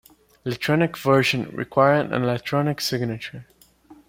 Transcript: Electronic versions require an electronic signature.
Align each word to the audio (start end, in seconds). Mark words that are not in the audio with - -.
Electronic 0.45 0.97
versions 0.97 1.53
require 1.53 1.93
an 2.01 2.11
electronic 2.11 2.81
signature. 2.81 3.45